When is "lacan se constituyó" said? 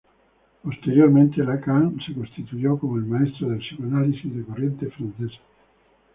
1.43-2.75